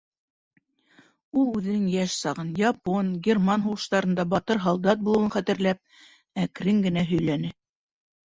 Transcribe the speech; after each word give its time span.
Ул 1.41 1.49
үҙенең 1.59 1.83
йәш 1.89 2.13
сағын, 2.21 2.47
япон, 2.61 3.11
герман 3.27 3.65
һуғыштарында 3.67 4.25
батыр 4.33 4.63
һалдат 4.65 5.03
булыуын 5.09 5.29
хәтерләп, 5.37 5.83
әкрен 6.45 6.81
генә 6.87 7.05
һөйләне. 7.11 7.53